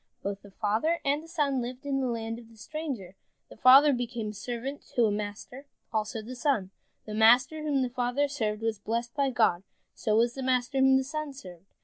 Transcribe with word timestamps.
Both 0.23 0.41
the 0.41 0.49
father 0.49 0.99
and 1.05 1.21
the 1.21 1.27
son 1.27 1.61
lived 1.61 1.85
in 1.85 1.99
the 1.99 2.07
land 2.07 2.39
of 2.39 2.49
the 2.49 2.57
stranger. 2.57 3.15
The 3.49 3.55
father 3.55 3.93
became 3.93 4.29
a 4.29 4.33
servant 4.33 4.81
to 4.95 5.05
a 5.05 5.11
master, 5.11 5.67
also 5.93 6.23
the 6.23 6.33
son. 6.35 6.71
The 7.05 7.13
master 7.13 7.61
whom 7.61 7.83
the 7.83 7.89
father 7.91 8.27
served 8.27 8.63
was 8.63 8.79
blessed 8.79 9.13
by 9.13 9.29
God, 9.29 9.61
so 9.93 10.15
was 10.15 10.33
the 10.33 10.41
master 10.41 10.79
whom 10.79 10.97
the 10.97 11.03
son 11.03 11.33
served. 11.33 11.67